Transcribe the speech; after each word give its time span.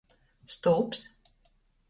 Stūps. 0.53 1.05